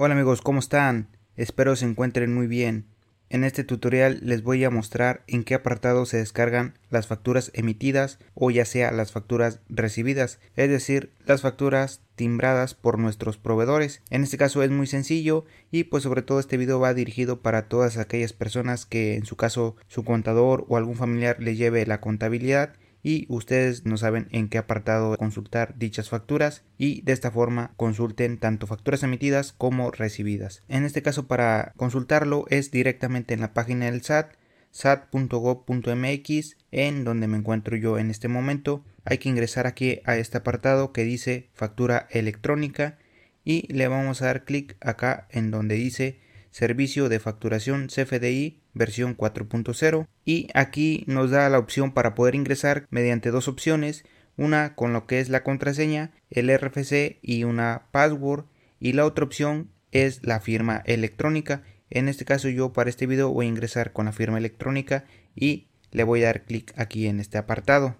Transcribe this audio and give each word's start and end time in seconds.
Hola 0.00 0.14
amigos, 0.14 0.42
¿cómo 0.42 0.60
están? 0.60 1.08
Espero 1.34 1.74
se 1.74 1.84
encuentren 1.84 2.32
muy 2.32 2.46
bien. 2.46 2.86
En 3.30 3.42
este 3.42 3.64
tutorial 3.64 4.20
les 4.22 4.44
voy 4.44 4.62
a 4.62 4.70
mostrar 4.70 5.24
en 5.26 5.42
qué 5.42 5.56
apartado 5.56 6.06
se 6.06 6.18
descargan 6.18 6.78
las 6.88 7.08
facturas 7.08 7.50
emitidas 7.52 8.20
o 8.34 8.52
ya 8.52 8.64
sea 8.64 8.92
las 8.92 9.10
facturas 9.10 9.58
recibidas, 9.68 10.38
es 10.54 10.70
decir, 10.70 11.10
las 11.26 11.42
facturas 11.42 12.00
timbradas 12.14 12.74
por 12.74 13.00
nuestros 13.00 13.38
proveedores. 13.38 14.00
En 14.08 14.22
este 14.22 14.38
caso 14.38 14.62
es 14.62 14.70
muy 14.70 14.86
sencillo 14.86 15.46
y 15.72 15.82
pues 15.82 16.04
sobre 16.04 16.22
todo 16.22 16.38
este 16.38 16.58
video 16.58 16.78
va 16.78 16.94
dirigido 16.94 17.42
para 17.42 17.66
todas 17.66 17.96
aquellas 17.96 18.32
personas 18.32 18.86
que 18.86 19.16
en 19.16 19.26
su 19.26 19.34
caso 19.34 19.74
su 19.88 20.04
contador 20.04 20.64
o 20.68 20.76
algún 20.76 20.94
familiar 20.94 21.38
le 21.40 21.56
lleve 21.56 21.84
la 21.86 22.00
contabilidad 22.00 22.74
y 23.02 23.26
ustedes 23.28 23.84
no 23.84 23.96
saben 23.96 24.28
en 24.30 24.48
qué 24.48 24.58
apartado 24.58 25.16
consultar 25.16 25.78
dichas 25.78 26.08
facturas 26.08 26.64
y 26.76 27.02
de 27.02 27.12
esta 27.12 27.30
forma 27.30 27.72
consulten 27.76 28.38
tanto 28.38 28.66
facturas 28.66 29.02
emitidas 29.02 29.52
como 29.52 29.90
recibidas. 29.90 30.62
En 30.68 30.84
este 30.84 31.02
caso 31.02 31.26
para 31.26 31.72
consultarlo 31.76 32.44
es 32.48 32.70
directamente 32.70 33.34
en 33.34 33.40
la 33.40 33.54
página 33.54 33.86
del 33.86 34.02
SAT 34.02 34.34
sat.gov.mx 34.70 36.56
en 36.70 37.04
donde 37.04 37.28
me 37.28 37.38
encuentro 37.38 37.76
yo 37.76 37.98
en 37.98 38.10
este 38.10 38.28
momento 38.28 38.84
hay 39.04 39.18
que 39.18 39.28
ingresar 39.28 39.66
aquí 39.66 40.00
a 40.04 40.16
este 40.16 40.38
apartado 40.38 40.92
que 40.92 41.04
dice 41.04 41.48
factura 41.54 42.06
electrónica 42.10 42.98
y 43.44 43.72
le 43.72 43.88
vamos 43.88 44.20
a 44.20 44.26
dar 44.26 44.44
clic 44.44 44.76
acá 44.80 45.26
en 45.30 45.50
donde 45.50 45.76
dice 45.76 46.20
servicio 46.50 47.08
de 47.08 47.20
facturación 47.20 47.86
CFDI 47.86 48.60
versión 48.78 49.16
4.0 49.16 50.06
y 50.24 50.48
aquí 50.54 51.04
nos 51.06 51.30
da 51.30 51.48
la 51.50 51.58
opción 51.58 51.92
para 51.92 52.14
poder 52.14 52.34
ingresar 52.34 52.86
mediante 52.90 53.30
dos 53.30 53.48
opciones. 53.48 54.04
Una 54.36 54.76
con 54.76 54.92
lo 54.92 55.06
que 55.06 55.20
es 55.20 55.28
la 55.28 55.42
contraseña 55.42 56.12
el 56.30 56.56
RFC 56.56 57.18
y 57.20 57.44
una 57.44 57.88
password. 57.90 58.46
Y 58.80 58.92
la 58.92 59.04
otra 59.04 59.24
opción 59.24 59.72
es 59.90 60.24
la 60.24 60.40
firma 60.40 60.82
electrónica. 60.86 61.64
En 61.90 62.08
este 62.08 62.24
caso 62.24 62.48
yo 62.48 62.72
para 62.72 62.90
este 62.90 63.06
video 63.06 63.30
voy 63.30 63.46
a 63.46 63.48
ingresar 63.48 63.92
con 63.92 64.06
la 64.06 64.12
firma 64.12 64.38
electrónica 64.38 65.04
y 65.34 65.68
le 65.90 66.04
voy 66.04 66.22
a 66.22 66.26
dar 66.26 66.44
clic 66.44 66.72
aquí 66.76 67.06
en 67.06 67.18
este 67.20 67.38
apartado. 67.38 67.96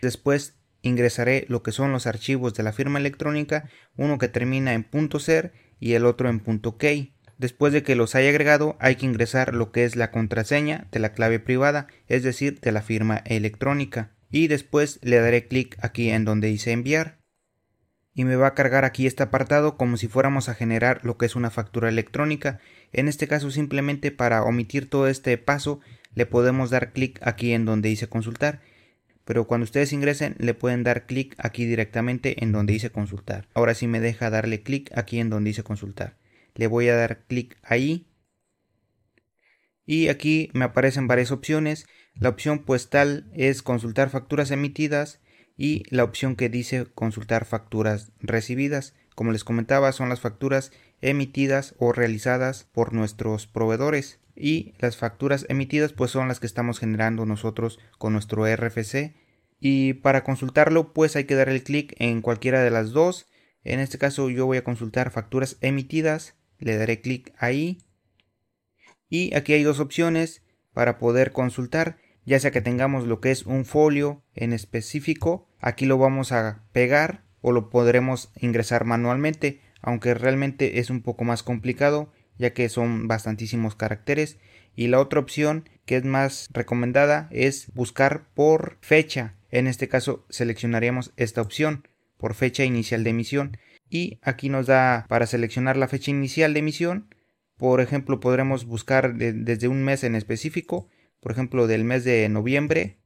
Después 0.00 0.58
ingresaré 0.82 1.46
lo 1.48 1.62
que 1.62 1.72
son 1.72 1.92
los 1.92 2.06
archivos 2.06 2.54
de 2.54 2.64
la 2.64 2.72
firma 2.72 2.98
electrónica 2.98 3.70
uno 3.96 4.18
que 4.18 4.28
termina 4.28 4.74
en 4.74 4.88
.ser 5.20 5.52
y 5.78 5.92
el 5.92 6.06
otro 6.06 6.28
en 6.28 6.40
.key 6.78 7.14
Después 7.42 7.72
de 7.72 7.82
que 7.82 7.96
los 7.96 8.14
haya 8.14 8.28
agregado, 8.28 8.76
hay 8.78 8.94
que 8.94 9.04
ingresar 9.04 9.52
lo 9.52 9.72
que 9.72 9.84
es 9.84 9.96
la 9.96 10.12
contraseña 10.12 10.86
de 10.92 11.00
la 11.00 11.12
clave 11.12 11.40
privada, 11.40 11.88
es 12.06 12.22
decir, 12.22 12.60
de 12.60 12.70
la 12.70 12.82
firma 12.82 13.16
electrónica. 13.26 14.12
Y 14.30 14.46
después 14.46 15.00
le 15.02 15.18
daré 15.18 15.48
clic 15.48 15.76
aquí 15.82 16.10
en 16.10 16.24
donde 16.24 16.46
dice 16.46 16.70
enviar. 16.70 17.18
Y 18.14 18.24
me 18.24 18.36
va 18.36 18.46
a 18.46 18.54
cargar 18.54 18.84
aquí 18.84 19.08
este 19.08 19.24
apartado 19.24 19.76
como 19.76 19.96
si 19.96 20.06
fuéramos 20.06 20.48
a 20.48 20.54
generar 20.54 21.04
lo 21.04 21.18
que 21.18 21.26
es 21.26 21.34
una 21.34 21.50
factura 21.50 21.88
electrónica. 21.88 22.60
En 22.92 23.08
este 23.08 23.26
caso 23.26 23.50
simplemente 23.50 24.12
para 24.12 24.44
omitir 24.44 24.88
todo 24.88 25.08
este 25.08 25.36
paso 25.36 25.80
le 26.14 26.26
podemos 26.26 26.70
dar 26.70 26.92
clic 26.92 27.18
aquí 27.26 27.54
en 27.54 27.64
donde 27.64 27.88
dice 27.88 28.08
consultar. 28.08 28.60
Pero 29.24 29.48
cuando 29.48 29.64
ustedes 29.64 29.92
ingresen 29.92 30.36
le 30.38 30.54
pueden 30.54 30.84
dar 30.84 31.06
clic 31.06 31.34
aquí 31.38 31.66
directamente 31.66 32.44
en 32.44 32.52
donde 32.52 32.74
dice 32.74 32.90
consultar. 32.90 33.48
Ahora 33.52 33.74
sí 33.74 33.88
me 33.88 33.98
deja 33.98 34.30
darle 34.30 34.62
clic 34.62 34.96
aquí 34.96 35.18
en 35.18 35.28
donde 35.28 35.48
dice 35.48 35.64
consultar 35.64 36.21
le 36.54 36.66
voy 36.66 36.88
a 36.88 36.96
dar 36.96 37.24
clic 37.26 37.58
ahí. 37.62 38.08
Y 39.84 40.08
aquí 40.08 40.50
me 40.54 40.64
aparecen 40.64 41.08
varias 41.08 41.32
opciones. 41.32 41.86
La 42.14 42.28
opción 42.28 42.64
postal 42.64 43.30
es 43.34 43.62
consultar 43.62 44.10
facturas 44.10 44.50
emitidas 44.50 45.20
y 45.56 45.84
la 45.90 46.04
opción 46.04 46.36
que 46.36 46.48
dice 46.48 46.86
consultar 46.94 47.44
facturas 47.44 48.12
recibidas. 48.20 48.94
Como 49.14 49.32
les 49.32 49.44
comentaba 49.44 49.92
son 49.92 50.08
las 50.08 50.20
facturas 50.20 50.72
emitidas 51.00 51.74
o 51.78 51.92
realizadas 51.92 52.64
por 52.64 52.92
nuestros 52.92 53.46
proveedores. 53.46 54.20
Y 54.34 54.74
las 54.78 54.96
facturas 54.96 55.44
emitidas 55.48 55.92
pues 55.92 56.10
son 56.10 56.28
las 56.28 56.40
que 56.40 56.46
estamos 56.46 56.78
generando 56.78 57.26
nosotros 57.26 57.78
con 57.98 58.12
nuestro 58.12 58.46
RFC 58.46 59.14
y 59.64 59.94
para 59.94 60.24
consultarlo 60.24 60.92
pues 60.92 61.14
hay 61.14 61.24
que 61.24 61.36
dar 61.36 61.48
el 61.48 61.62
clic 61.62 61.94
en 61.98 62.22
cualquiera 62.22 62.62
de 62.62 62.70
las 62.70 62.90
dos. 62.90 63.28
En 63.62 63.78
este 63.78 63.98
caso 63.98 64.30
yo 64.30 64.46
voy 64.46 64.58
a 64.58 64.64
consultar 64.64 65.10
facturas 65.10 65.56
emitidas 65.60 66.34
le 66.62 66.76
daré 66.76 67.00
clic 67.00 67.32
ahí. 67.38 67.78
Y 69.08 69.34
aquí 69.34 69.52
hay 69.52 69.62
dos 69.62 69.80
opciones 69.80 70.42
para 70.72 70.98
poder 70.98 71.32
consultar 71.32 71.98
ya 72.24 72.38
sea 72.38 72.52
que 72.52 72.60
tengamos 72.60 73.06
lo 73.06 73.20
que 73.20 73.32
es 73.32 73.46
un 73.46 73.64
folio 73.64 74.22
en 74.34 74.52
específico 74.52 75.48
aquí 75.60 75.86
lo 75.86 75.98
vamos 75.98 76.30
a 76.30 76.62
pegar 76.72 77.24
o 77.40 77.50
lo 77.50 77.68
podremos 77.68 78.30
ingresar 78.40 78.84
manualmente 78.84 79.60
aunque 79.82 80.14
realmente 80.14 80.78
es 80.78 80.88
un 80.88 81.02
poco 81.02 81.24
más 81.24 81.42
complicado 81.42 82.12
ya 82.38 82.52
que 82.52 82.68
son 82.68 83.08
bastantísimos 83.08 83.74
caracteres. 83.74 84.38
Y 84.74 84.88
la 84.88 85.00
otra 85.00 85.20
opción 85.20 85.68
que 85.84 85.96
es 85.96 86.04
más 86.04 86.48
recomendada 86.52 87.28
es 87.30 87.72
buscar 87.74 88.26
por 88.34 88.78
fecha. 88.80 89.34
En 89.50 89.66
este 89.66 89.88
caso 89.88 90.24
seleccionaríamos 90.30 91.12
esta 91.16 91.42
opción 91.42 91.86
por 92.16 92.34
fecha 92.34 92.64
inicial 92.64 93.04
de 93.04 93.10
emisión 93.10 93.58
y 93.92 94.18
aquí 94.22 94.48
nos 94.48 94.66
da 94.66 95.04
para 95.08 95.26
seleccionar 95.26 95.76
la 95.76 95.86
fecha 95.86 96.10
inicial 96.10 96.54
de 96.54 96.60
emisión. 96.60 97.14
Por 97.58 97.82
ejemplo, 97.82 98.20
podremos 98.20 98.64
buscar 98.64 99.14
desde 99.14 99.68
un 99.68 99.84
mes 99.84 100.02
en 100.02 100.14
específico, 100.14 100.88
por 101.20 101.30
ejemplo, 101.30 101.66
del 101.66 101.84
mes 101.84 102.02
de 102.02 102.26
noviembre 102.30 102.96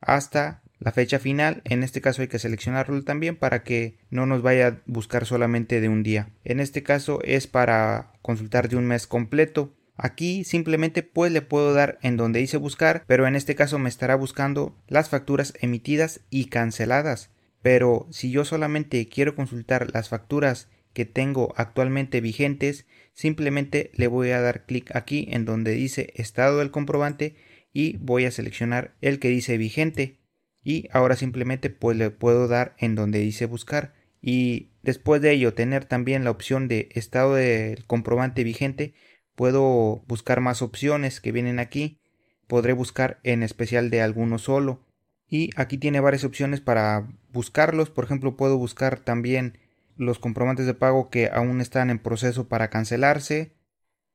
hasta 0.00 0.62
la 0.78 0.92
fecha 0.92 1.18
final. 1.18 1.62
En 1.64 1.82
este 1.82 2.00
caso 2.00 2.22
hay 2.22 2.28
que 2.28 2.38
seleccionarlo 2.38 3.02
también 3.02 3.34
para 3.34 3.64
que 3.64 3.98
no 4.08 4.24
nos 4.24 4.40
vaya 4.40 4.68
a 4.68 4.82
buscar 4.86 5.26
solamente 5.26 5.80
de 5.80 5.88
un 5.88 6.04
día. 6.04 6.30
En 6.44 6.60
este 6.60 6.84
caso 6.84 7.18
es 7.24 7.48
para 7.48 8.12
consultar 8.22 8.68
de 8.68 8.76
un 8.76 8.86
mes 8.86 9.08
completo. 9.08 9.74
Aquí 9.96 10.44
simplemente 10.44 11.02
pues 11.02 11.32
le 11.32 11.42
puedo 11.42 11.74
dar 11.74 11.98
en 12.02 12.16
donde 12.16 12.38
dice 12.38 12.56
buscar, 12.56 13.02
pero 13.08 13.26
en 13.26 13.34
este 13.34 13.56
caso 13.56 13.80
me 13.80 13.88
estará 13.88 14.14
buscando 14.14 14.76
las 14.86 15.08
facturas 15.08 15.54
emitidas 15.60 16.20
y 16.30 16.44
canceladas 16.44 17.30
pero 17.66 18.06
si 18.12 18.30
yo 18.30 18.44
solamente 18.44 19.08
quiero 19.08 19.34
consultar 19.34 19.92
las 19.92 20.08
facturas 20.08 20.68
que 20.92 21.04
tengo 21.04 21.52
actualmente 21.56 22.20
vigentes, 22.20 22.86
simplemente 23.12 23.90
le 23.94 24.06
voy 24.06 24.30
a 24.30 24.40
dar 24.40 24.66
clic 24.66 24.94
aquí 24.94 25.26
en 25.32 25.44
donde 25.44 25.72
dice 25.72 26.12
estado 26.14 26.58
del 26.58 26.70
comprobante 26.70 27.34
y 27.72 27.96
voy 27.96 28.24
a 28.24 28.30
seleccionar 28.30 28.94
el 29.00 29.18
que 29.18 29.30
dice 29.30 29.58
vigente. 29.58 30.20
Y 30.62 30.88
ahora 30.92 31.16
simplemente 31.16 31.68
pues 31.68 31.96
le 31.96 32.10
puedo 32.10 32.46
dar 32.46 32.76
en 32.78 32.94
donde 32.94 33.18
dice 33.18 33.46
buscar. 33.46 33.94
Y 34.22 34.70
después 34.82 35.20
de 35.20 35.32
ello 35.32 35.52
tener 35.52 35.86
también 35.86 36.22
la 36.22 36.30
opción 36.30 36.68
de 36.68 36.88
estado 36.92 37.34
del 37.34 37.84
comprobante 37.84 38.44
vigente 38.44 38.94
puedo 39.34 40.04
buscar 40.06 40.40
más 40.40 40.62
opciones 40.62 41.20
que 41.20 41.32
vienen 41.32 41.58
aquí. 41.58 41.98
Podré 42.46 42.74
buscar 42.74 43.18
en 43.24 43.42
especial 43.42 43.90
de 43.90 44.02
alguno 44.02 44.38
solo 44.38 44.85
y 45.28 45.50
aquí 45.56 45.78
tiene 45.78 46.00
varias 46.00 46.24
opciones 46.24 46.60
para 46.60 47.08
buscarlos. 47.32 47.90
Por 47.90 48.04
ejemplo, 48.04 48.36
puedo 48.36 48.56
buscar 48.58 49.00
también 49.00 49.58
los 49.96 50.18
comprobantes 50.18 50.66
de 50.66 50.74
pago 50.74 51.10
que 51.10 51.30
aún 51.32 51.60
están 51.60 51.90
en 51.90 51.98
proceso 51.98 52.48
para 52.48 52.70
cancelarse. 52.70 53.54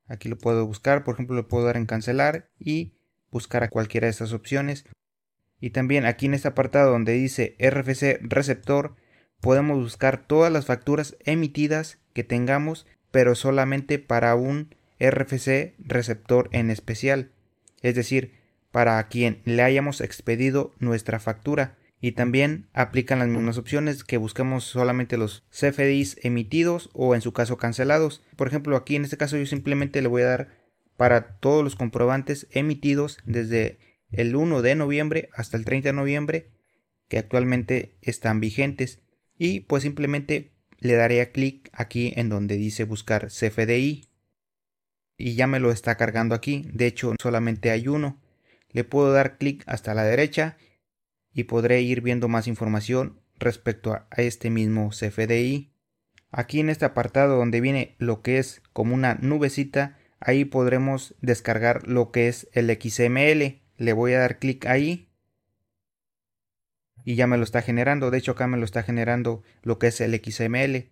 Aquí 0.06 0.28
lo 0.28 0.38
puedo 0.38 0.66
buscar, 0.66 1.04
por 1.04 1.14
ejemplo, 1.14 1.36
le 1.36 1.42
puedo 1.42 1.66
dar 1.66 1.76
en 1.76 1.86
cancelar 1.86 2.48
y 2.58 2.94
buscar 3.30 3.62
a 3.62 3.68
cualquiera 3.68 4.06
de 4.06 4.12
estas 4.12 4.32
opciones. 4.32 4.84
Y 5.60 5.70
también 5.70 6.06
aquí 6.06 6.26
en 6.26 6.34
este 6.34 6.48
apartado 6.48 6.90
donde 6.90 7.12
dice 7.12 7.56
RFC 7.58 8.20
receptor, 8.22 8.96
podemos 9.40 9.78
buscar 9.78 10.26
todas 10.26 10.52
las 10.52 10.66
facturas 10.66 11.16
emitidas 11.24 11.98
que 12.14 12.24
tengamos, 12.24 12.86
pero 13.10 13.34
solamente 13.34 13.98
para 13.98 14.34
un 14.34 14.74
RFC 14.98 15.74
receptor 15.78 16.48
en 16.52 16.70
especial. 16.70 17.32
Es 17.82 17.94
decir, 17.94 18.41
para 18.72 19.06
quien 19.06 19.42
le 19.44 19.62
hayamos 19.62 20.00
expedido 20.00 20.74
nuestra 20.80 21.20
factura. 21.20 21.78
Y 22.00 22.12
también 22.12 22.66
aplican 22.72 23.20
las 23.20 23.28
mismas 23.28 23.58
opciones 23.58 24.02
que 24.02 24.16
buscamos 24.16 24.64
solamente 24.64 25.16
los 25.16 25.44
CFDIs 25.50 26.16
emitidos 26.24 26.90
o 26.94 27.14
en 27.14 27.20
su 27.20 27.32
caso 27.32 27.58
cancelados. 27.58 28.24
Por 28.34 28.48
ejemplo, 28.48 28.76
aquí 28.76 28.96
en 28.96 29.04
este 29.04 29.16
caso 29.16 29.36
yo 29.36 29.46
simplemente 29.46 30.02
le 30.02 30.08
voy 30.08 30.22
a 30.22 30.26
dar 30.26 30.48
para 30.96 31.36
todos 31.38 31.62
los 31.62 31.76
comprobantes 31.76 32.48
emitidos 32.50 33.18
desde 33.24 33.78
el 34.10 34.34
1 34.34 34.62
de 34.62 34.74
noviembre 34.74 35.28
hasta 35.34 35.56
el 35.56 35.64
30 35.64 35.90
de 35.90 35.92
noviembre 35.92 36.50
que 37.08 37.18
actualmente 37.18 37.94
están 38.00 38.40
vigentes. 38.40 39.00
Y 39.38 39.60
pues 39.60 39.84
simplemente 39.84 40.50
le 40.78 40.94
daré 40.94 41.30
clic 41.30 41.70
aquí 41.72 42.12
en 42.16 42.28
donde 42.28 42.56
dice 42.56 42.82
buscar 42.82 43.28
CFDI 43.28 44.08
y 45.16 45.34
ya 45.34 45.46
me 45.46 45.60
lo 45.60 45.70
está 45.70 45.96
cargando 45.96 46.34
aquí. 46.34 46.68
De 46.72 46.86
hecho 46.86 47.14
solamente 47.20 47.70
hay 47.70 47.86
uno 47.86 48.21
le 48.72 48.84
puedo 48.84 49.12
dar 49.12 49.38
clic 49.38 49.62
hasta 49.66 49.94
la 49.94 50.04
derecha 50.04 50.56
y 51.32 51.44
podré 51.44 51.80
ir 51.80 52.00
viendo 52.00 52.28
más 52.28 52.46
información 52.46 53.20
respecto 53.38 53.92
a 53.92 54.08
este 54.16 54.50
mismo 54.50 54.90
CFDI. 54.90 55.72
Aquí 56.30 56.60
en 56.60 56.70
este 56.70 56.84
apartado 56.84 57.36
donde 57.36 57.60
viene 57.60 57.96
lo 57.98 58.22
que 58.22 58.38
es 58.38 58.62
como 58.72 58.94
una 58.94 59.14
nubecita, 59.14 59.98
ahí 60.20 60.44
podremos 60.44 61.14
descargar 61.20 61.86
lo 61.86 62.10
que 62.10 62.28
es 62.28 62.48
el 62.52 62.70
XML. 62.70 63.62
Le 63.76 63.92
voy 63.92 64.12
a 64.12 64.20
dar 64.20 64.38
clic 64.38 64.66
ahí 64.66 65.12
y 67.04 67.16
ya 67.16 67.26
me 67.26 67.36
lo 67.36 67.44
está 67.44 67.62
generando. 67.62 68.10
De 68.10 68.18
hecho 68.18 68.32
acá 68.32 68.46
me 68.46 68.56
lo 68.56 68.64
está 68.64 68.82
generando 68.82 69.42
lo 69.62 69.78
que 69.78 69.88
es 69.88 70.00
el 70.00 70.14
XML. 70.14 70.90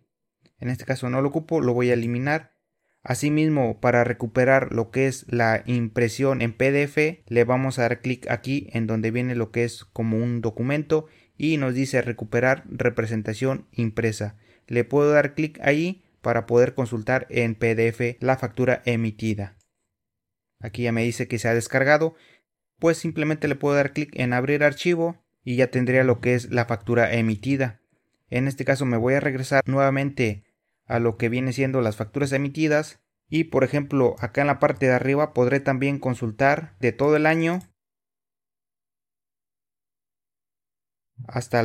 En 0.59 0.69
este 0.69 0.85
caso 0.85 1.09
no 1.09 1.23
lo 1.23 1.29
ocupo, 1.29 1.61
lo 1.61 1.73
voy 1.73 1.91
a 1.91 1.95
eliminar 1.95 2.53
Asimismo, 3.03 3.81
para 3.81 4.05
recuperar 4.05 4.73
lo 4.73 4.91
que 4.91 5.07
es 5.07 5.25
la 5.29 5.63
impresión 5.65 6.43
en 6.43 6.53
PDF, 6.53 7.25
le 7.27 7.45
vamos 7.45 7.79
a 7.79 7.83
dar 7.83 8.01
clic 8.03 8.31
aquí 8.31 8.69
en 8.73 8.87
donde 8.87 9.11
viene 9.11 9.35
lo 9.35 9.51
que 9.51 9.65
es 9.65 9.85
como 9.85 10.19
un 10.19 10.43
documento 10.43 11.07
y 11.39 11.57
nos 11.57 11.75
dice 11.75 12.03
recuperar 12.03 12.65
representación 12.69 13.67
impresa. 13.73 14.37
Le 14.67 14.85
puedo 14.85 15.13
dar 15.13 15.35
clic 15.35 15.59
ahí 15.63 16.05
para 16.21 16.45
poder 16.45 16.75
consultar 16.75 17.27
en 17.31 17.55
PDF 17.55 18.19
la 18.21 18.37
factura 18.37 18.83
emitida. 18.85 19.57
Aquí 20.61 20.83
ya 20.83 20.93
me 20.93 21.03
dice 21.03 21.27
que 21.27 21.39
se 21.39 21.49
ha 21.49 21.55
descargado, 21.55 22.15
pues 22.79 22.99
simplemente 22.99 23.49
le 23.49 23.57
puedo 23.57 23.77
dar 23.77 23.95
clic 23.95 24.11
en 24.15 24.35
abrir 24.35 24.63
archivo 24.63 25.17
y 25.43 25.57
ya 25.57 25.71
tendría 25.71 26.05
lo 26.05 26.21
que 26.21 26.35
es 26.35 26.51
la 26.51 26.67
factura 26.67 27.15
emitida. 27.15 27.81
En 28.29 28.47
este 28.47 28.67
caso 28.67 28.85
me 28.85 28.99
voy 28.99 29.15
a 29.15 29.21
regresar 29.21 29.63
nuevamente 29.67 30.45
a 30.91 30.99
lo 30.99 31.17
que 31.17 31.29
viene 31.29 31.53
siendo 31.53 31.81
las 31.81 31.97
facturas 31.97 32.33
emitidas. 32.33 33.01
Y 33.29 33.45
por 33.45 33.63
ejemplo 33.63 34.17
acá 34.19 34.41
en 34.41 34.49
la 34.49 34.59
parte 34.59 34.87
de 34.87 34.93
arriba 34.93 35.33
podré 35.33 35.61
también 35.61 36.01
consultar 36.01 36.77
de 36.81 36.93
todo 36.93 37.15
el 37.15 37.27
año 37.27 37.61
hasta 41.29 41.63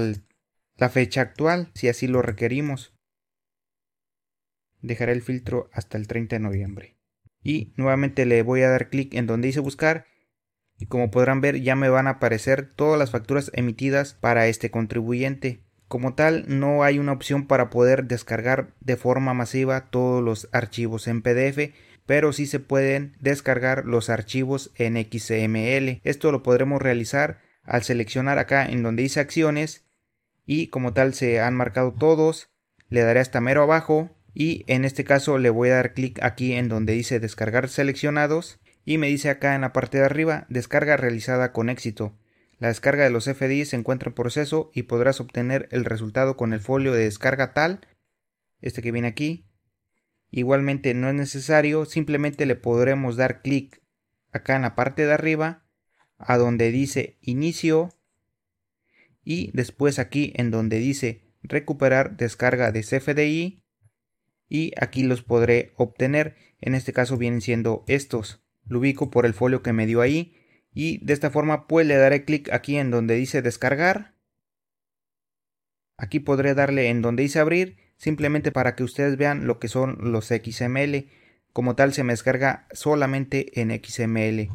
la 0.78 0.90
fecha 0.90 1.22
actual 1.22 1.72
si 1.74 1.90
así 1.90 2.08
lo 2.08 2.22
requerimos. 2.22 2.94
Dejaré 4.82 5.14
el 5.14 5.24
filtro 5.24 5.70
hasta 5.74 5.98
el 5.98 6.08
30 6.08 6.36
de 6.36 6.40
noviembre. 6.42 6.98
Y 7.42 7.74
nuevamente 7.78 8.28
le 8.28 8.44
voy 8.44 8.62
a 8.62 8.70
dar 8.70 8.90
clic 8.90 9.16
en 9.16 9.26
donde 9.26 9.48
dice 9.48 9.60
buscar. 9.60 10.06
Y 10.78 10.86
como 10.86 11.10
podrán 11.10 11.42
ver 11.42 11.62
ya 11.62 11.76
me 11.76 11.90
van 11.90 12.06
a 12.06 12.12
aparecer 12.12 12.76
todas 12.76 13.00
las 13.00 13.10
facturas 13.10 13.50
emitidas 13.56 14.14
para 14.14 14.46
este 14.48 14.70
contribuyente 14.70 15.65
como 15.88 16.16
tal, 16.16 16.46
no 16.48 16.84
hay 16.84 17.00
una 17.00 17.12
opción 17.12 17.48
para 17.48 17.70
poder 17.70 18.06
descargar 18.06 18.74
de 18.80 18.98
forma 18.98 19.34
masiva 19.34 19.90
todos 19.90 20.24
los 20.24 20.50
archivos 20.52 21.08
en 21.08 21.22
PDF, 21.22 21.74
pero 22.06 22.34
sí 22.34 22.46
se 22.46 22.60
pueden 22.60 23.16
descargar 23.20 23.86
los 23.86 24.10
archivos 24.10 24.72
en 24.76 24.96
XML. 24.96 26.02
Esto 26.04 26.32
lo 26.32 26.44
podremos 26.44 26.82
realizar 26.82 27.40
al 27.64 27.84
seleccionar 27.84 28.38
acá 28.38 28.66
en 28.68 28.84
donde 28.84 29.04
dice 29.04 29.20
acciones 29.20 29.86
y 30.46 30.68
como 30.68 30.94
tal 30.94 31.14
se 31.14 31.40
han 31.40 31.56
marcado 31.56 31.94
todos, 31.94 32.50
le 32.90 33.02
daré 33.02 33.20
hasta 33.20 33.42
mero 33.42 33.64
abajo 33.64 34.12
y 34.34 34.64
en 34.68 34.86
este 34.86 35.04
caso 35.04 35.38
le 35.38 35.50
voy 35.50 35.70
a 35.70 35.76
dar 35.76 35.94
clic 35.94 36.22
aquí 36.22 36.54
en 36.54 36.70
donde 36.70 36.94
dice 36.94 37.20
descargar 37.20 37.70
seleccionados 37.70 38.60
y 38.86 38.98
me 39.00 39.08
dice 39.08 39.30
acá 39.30 39.56
en 39.56 39.62
la 39.62 39.74
parte 39.74 39.98
de 39.98 40.06
arriba 40.06 40.46
descarga 40.50 40.98
realizada 40.98 41.52
con 41.52 41.70
éxito. 41.70 42.14
La 42.58 42.70
descarga 42.70 43.04
de 43.04 43.10
los 43.10 43.26
FDI 43.26 43.66
se 43.66 43.76
encuentra 43.76 44.10
en 44.10 44.16
proceso 44.16 44.72
y 44.74 44.84
podrás 44.84 45.20
obtener 45.20 45.68
el 45.72 45.86
resultado 45.86 46.38
con 46.38 46.54
el 46.54 46.62
folio 46.62 46.94
de 46.94 47.04
descarga 47.04 47.54
tal, 47.54 47.82
este 48.62 48.82
que 48.82 48.92
viene 48.92 49.08
aquí. 49.08 49.46
Igualmente 50.32 50.94
no 50.94 51.10
es 51.10 51.16
necesario, 51.16 51.86
simplemente 51.86 52.46
le 52.46 52.56
podremos 52.56 53.18
dar 53.18 53.42
clic 53.42 53.82
acá 54.32 54.56
en 54.56 54.64
la 54.64 54.76
parte 54.76 55.06
de 55.06 55.14
arriba 55.14 55.66
a 56.18 56.38
donde 56.38 56.72
dice 56.72 57.18
inicio 57.22 57.94
y 59.24 59.52
después 59.54 60.00
aquí 60.00 60.34
en 60.36 60.52
donde 60.52 60.80
dice 60.80 61.24
recuperar 61.44 62.16
descarga 62.18 62.72
de 62.72 62.82
CFDI 62.82 63.64
y 64.48 64.72
aquí 64.80 65.04
los 65.04 65.24
podré 65.24 65.74
obtener. 65.76 66.36
En 66.60 66.76
este 66.76 66.94
caso 66.94 67.18
vienen 67.18 67.42
siendo 67.42 67.84
estos. 67.88 68.44
Lo 68.66 68.80
ubico 68.80 69.12
por 69.12 69.26
el 69.26 69.34
folio 69.34 69.62
que 69.62 69.74
me 69.74 69.86
dio 69.86 70.02
ahí 70.02 70.36
y 70.76 71.04
de 71.04 71.14
esta 71.14 71.32
forma 71.32 71.66
pues 71.66 71.88
le 71.88 71.96
daré 71.96 72.26
clic 72.26 72.52
aquí 72.52 72.78
en 72.78 72.92
donde 72.92 73.16
dice 73.16 73.42
descargar. 73.42 74.14
Aquí 75.98 76.20
podré 76.20 76.54
darle 76.54 76.90
en 76.90 77.02
donde 77.02 77.24
dice 77.24 77.40
abrir 77.40 77.78
simplemente 77.96 78.52
para 78.52 78.76
que 78.76 78.84
ustedes 78.84 79.16
vean 79.18 79.48
lo 79.48 79.58
que 79.58 79.70
son 79.70 79.98
los 80.12 80.28
XML. 80.28 81.08
Como 81.54 81.76
tal 81.76 81.94
se 81.94 82.04
me 82.04 82.12
descarga 82.12 82.68
solamente 82.74 83.60
en 83.62 83.72
XML. 83.72 84.50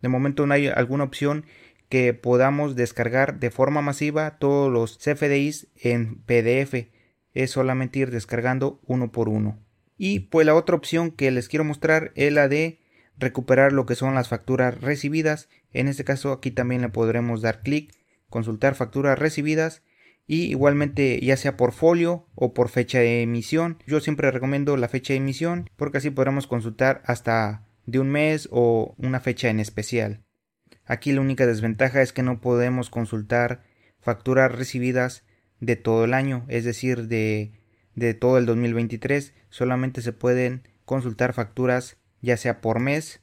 De 0.00 0.08
momento 0.08 0.46
no 0.46 0.54
hay 0.54 0.68
alguna 0.68 1.04
opción 1.04 1.44
que 1.90 2.14
podamos 2.14 2.74
descargar 2.74 3.38
de 3.38 3.50
forma 3.50 3.82
masiva 3.82 4.38
todos 4.38 4.72
los 4.72 4.96
CFDIs 4.96 5.68
en 5.76 6.22
PDF. 6.22 6.88
Es 7.34 7.50
solamente 7.50 7.98
ir 7.98 8.10
descargando 8.10 8.80
uno 8.86 9.12
por 9.12 9.28
uno. 9.28 9.58
Y 9.98 10.20
pues 10.20 10.46
la 10.46 10.54
otra 10.54 10.76
opción 10.76 11.10
que 11.10 11.30
les 11.30 11.50
quiero 11.50 11.64
mostrar 11.64 12.12
es 12.14 12.32
la 12.32 12.48
de 12.48 12.79
recuperar 13.20 13.72
lo 13.72 13.86
que 13.86 13.94
son 13.94 14.14
las 14.14 14.28
facturas 14.28 14.80
recibidas. 14.80 15.48
En 15.72 15.86
este 15.86 16.04
caso 16.04 16.32
aquí 16.32 16.50
también 16.50 16.80
le 16.80 16.88
podremos 16.88 17.42
dar 17.42 17.62
clic, 17.62 17.94
consultar 18.28 18.74
facturas 18.74 19.18
recibidas 19.18 19.82
y 20.26 20.44
igualmente 20.44 21.20
ya 21.20 21.36
sea 21.36 21.56
por 21.56 21.72
folio 21.72 22.26
o 22.34 22.54
por 22.54 22.68
fecha 22.68 22.98
de 22.98 23.22
emisión. 23.22 23.78
Yo 23.86 24.00
siempre 24.00 24.30
recomiendo 24.30 24.76
la 24.76 24.88
fecha 24.88 25.12
de 25.12 25.18
emisión 25.18 25.68
porque 25.76 25.98
así 25.98 26.10
podremos 26.10 26.46
consultar 26.46 27.02
hasta 27.04 27.66
de 27.86 27.98
un 27.98 28.10
mes 28.10 28.48
o 28.50 28.94
una 28.98 29.20
fecha 29.20 29.48
en 29.48 29.60
especial. 29.60 30.24
Aquí 30.84 31.12
la 31.12 31.20
única 31.20 31.46
desventaja 31.46 32.02
es 32.02 32.12
que 32.12 32.22
no 32.22 32.40
podemos 32.40 32.90
consultar 32.90 33.62
facturas 34.00 34.50
recibidas 34.50 35.24
de 35.60 35.76
todo 35.76 36.04
el 36.04 36.14
año, 36.14 36.44
es 36.48 36.64
decir, 36.64 37.06
de, 37.06 37.52
de 37.94 38.14
todo 38.14 38.38
el 38.38 38.46
2023. 38.46 39.34
Solamente 39.50 40.02
se 40.02 40.12
pueden 40.12 40.66
consultar 40.84 41.32
facturas 41.32 41.99
ya 42.20 42.36
sea 42.36 42.60
por 42.60 42.80
mes, 42.80 43.22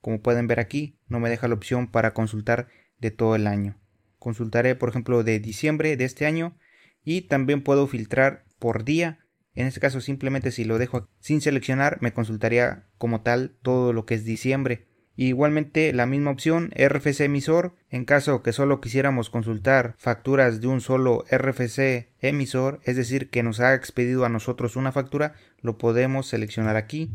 como 0.00 0.22
pueden 0.22 0.46
ver 0.46 0.60
aquí, 0.60 0.98
no 1.08 1.20
me 1.20 1.30
deja 1.30 1.48
la 1.48 1.54
opción 1.54 1.90
para 1.90 2.14
consultar 2.14 2.68
de 2.98 3.10
todo 3.10 3.34
el 3.36 3.46
año. 3.46 3.78
Consultaré, 4.18 4.74
por 4.74 4.88
ejemplo, 4.88 5.22
de 5.22 5.40
diciembre 5.40 5.96
de 5.96 6.04
este 6.04 6.26
año 6.26 6.56
y 7.04 7.22
también 7.22 7.62
puedo 7.62 7.86
filtrar 7.86 8.44
por 8.58 8.84
día. 8.84 9.20
En 9.54 9.66
este 9.66 9.80
caso, 9.80 10.00
simplemente 10.00 10.50
si 10.50 10.64
lo 10.64 10.78
dejo 10.78 11.08
sin 11.20 11.40
seleccionar, 11.40 11.98
me 12.00 12.12
consultaría 12.12 12.86
como 12.96 13.22
tal 13.22 13.56
todo 13.62 13.92
lo 13.92 14.06
que 14.06 14.14
es 14.14 14.24
diciembre. 14.24 14.86
igualmente 15.16 15.92
la 15.92 16.06
misma 16.06 16.30
opción 16.30 16.70
RFC 16.76 17.22
emisor, 17.22 17.74
en 17.90 18.04
caso 18.04 18.44
que 18.44 18.52
solo 18.52 18.80
quisiéramos 18.80 19.30
consultar 19.30 19.96
facturas 19.98 20.60
de 20.60 20.68
un 20.68 20.80
solo 20.80 21.24
RFC 21.28 22.12
emisor, 22.20 22.80
es 22.84 22.94
decir, 22.94 23.28
que 23.28 23.42
nos 23.42 23.58
ha 23.58 23.74
expedido 23.74 24.24
a 24.24 24.28
nosotros 24.28 24.76
una 24.76 24.92
factura, 24.92 25.34
lo 25.60 25.76
podemos 25.76 26.28
seleccionar 26.28 26.76
aquí 26.76 27.10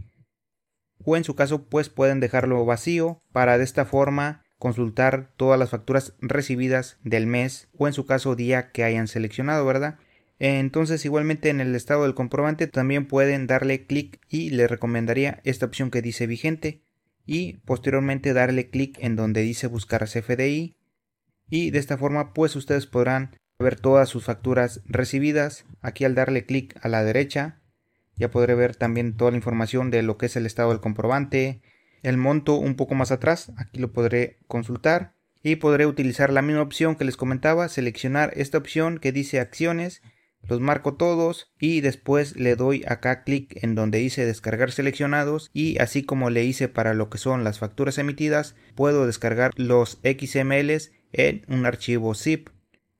o 1.05 1.17
en 1.17 1.23
su 1.23 1.35
caso 1.35 1.63
pues 1.63 1.89
pueden 1.89 2.19
dejarlo 2.19 2.65
vacío 2.65 3.19
para 3.31 3.57
de 3.57 3.63
esta 3.63 3.85
forma 3.85 4.43
consultar 4.57 5.29
todas 5.35 5.59
las 5.59 5.71
facturas 5.71 6.13
recibidas 6.21 6.97
del 7.03 7.27
mes 7.27 7.67
o 7.77 7.87
en 7.87 7.93
su 7.93 8.05
caso 8.05 8.35
día 8.35 8.71
que 8.71 8.83
hayan 8.83 9.07
seleccionado, 9.07 9.65
¿verdad? 9.65 9.97
Entonces 10.39 11.05
igualmente 11.05 11.49
en 11.49 11.61
el 11.61 11.75
estado 11.75 12.03
del 12.03 12.15
comprobante 12.15 12.67
también 12.67 13.07
pueden 13.07 13.47
darle 13.47 13.85
clic 13.85 14.19
y 14.29 14.49
les 14.49 14.69
recomendaría 14.69 15.41
esta 15.43 15.65
opción 15.65 15.91
que 15.91 16.01
dice 16.01 16.27
vigente 16.27 16.81
y 17.25 17.53
posteriormente 17.65 18.33
darle 18.33 18.69
clic 18.69 18.97
en 18.99 19.15
donde 19.15 19.41
dice 19.41 19.67
buscar 19.67 20.07
CFDI 20.07 20.75
y 21.49 21.71
de 21.71 21.79
esta 21.79 21.97
forma 21.97 22.33
pues 22.33 22.55
ustedes 22.55 22.87
podrán 22.87 23.35
ver 23.59 23.79
todas 23.79 24.09
sus 24.09 24.25
facturas 24.25 24.81
recibidas 24.85 25.65
aquí 25.81 26.05
al 26.05 26.15
darle 26.15 26.45
clic 26.45 26.77
a 26.81 26.89
la 26.89 27.03
derecha 27.03 27.61
ya 28.15 28.31
podré 28.31 28.55
ver 28.55 28.75
también 28.75 29.15
toda 29.15 29.31
la 29.31 29.37
información 29.37 29.91
de 29.91 30.03
lo 30.03 30.17
que 30.17 30.27
es 30.27 30.35
el 30.35 30.45
estado 30.45 30.69
del 30.69 30.79
comprobante, 30.79 31.61
el 32.01 32.17
monto 32.17 32.55
un 32.55 32.75
poco 32.75 32.95
más 32.95 33.11
atrás, 33.11 33.51
aquí 33.57 33.79
lo 33.79 33.91
podré 33.91 34.37
consultar 34.47 35.13
y 35.41 35.57
podré 35.57 35.85
utilizar 35.85 36.31
la 36.31 36.41
misma 36.41 36.61
opción 36.61 36.95
que 36.95 37.05
les 37.05 37.17
comentaba, 37.17 37.67
seleccionar 37.69 38.31
esta 38.35 38.57
opción 38.57 38.97
que 38.97 39.11
dice 39.11 39.39
acciones, 39.39 40.01
los 40.47 40.59
marco 40.59 40.95
todos 40.95 41.53
y 41.59 41.81
después 41.81 42.35
le 42.35 42.55
doy 42.55 42.83
acá 42.87 43.23
clic 43.23 43.63
en 43.63 43.75
donde 43.75 43.99
dice 43.99 44.25
descargar 44.25 44.71
seleccionados 44.71 45.49
y 45.53 45.79
así 45.79 46.03
como 46.03 46.29
le 46.29 46.43
hice 46.43 46.67
para 46.67 46.93
lo 46.93 47.09
que 47.09 47.17
son 47.17 47.43
las 47.43 47.59
facturas 47.59 47.97
emitidas, 47.97 48.55
puedo 48.75 49.05
descargar 49.05 49.51
los 49.55 49.99
XMLs 50.03 50.91
en 51.13 51.45
un 51.47 51.65
archivo 51.65 52.13
zip. 52.13 52.49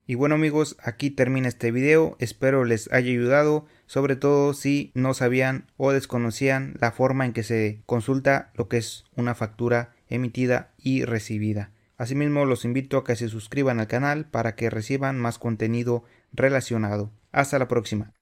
Y 0.06 0.16
bueno 0.16 0.34
amigos, 0.34 0.76
aquí 0.82 1.10
termina 1.10 1.48
este 1.48 1.70
video, 1.70 2.16
espero 2.18 2.64
les 2.64 2.92
haya 2.92 3.10
ayudado, 3.10 3.64
sobre 3.86 4.16
todo 4.16 4.52
si 4.52 4.92
no 4.94 5.14
sabían 5.14 5.66
o 5.78 5.92
desconocían 5.92 6.74
la 6.78 6.92
forma 6.92 7.24
en 7.24 7.32
que 7.32 7.42
se 7.42 7.82
consulta 7.86 8.50
lo 8.54 8.68
que 8.68 8.76
es 8.76 9.04
una 9.16 9.34
factura 9.34 9.94
emitida 10.08 10.72
y 10.76 11.04
recibida. 11.04 11.70
Asimismo 11.96 12.44
los 12.44 12.66
invito 12.66 12.98
a 12.98 13.04
que 13.04 13.16
se 13.16 13.28
suscriban 13.28 13.80
al 13.80 13.86
canal 13.86 14.26
para 14.26 14.56
que 14.56 14.68
reciban 14.68 15.18
más 15.18 15.38
contenido 15.38 16.04
relacionado. 16.32 17.10
Hasta 17.32 17.58
la 17.58 17.68
próxima. 17.68 18.12